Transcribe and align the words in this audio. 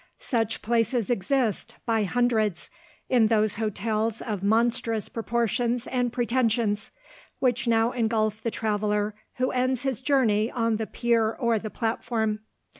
Such 0.17 0.63
places 0.63 1.11
exist, 1.11 1.75
by 1.85 2.05
hundreds, 2.05 2.71
in 3.07 3.27
those 3.27 3.57
hotels 3.57 4.19
of 4.19 4.41
monstrous 4.41 5.07
proportions 5.09 5.85
and 5.85 6.11
pretensions, 6.11 6.89
which 7.37 7.67
now 7.67 7.91
engulf 7.91 8.41
the 8.41 8.49
traveller 8.49 9.13
who 9.35 9.51
ends 9.51 9.83
his 9.83 10.01
journey 10.01 10.49
on 10.49 10.77
the 10.77 10.87
pier 10.87 11.31
or 11.31 11.59
the 11.59 11.69
platform. 11.69 12.39